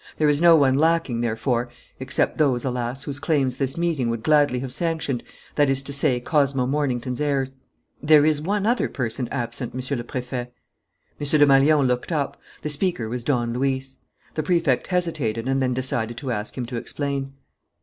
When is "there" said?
0.17-0.29, 8.01-8.25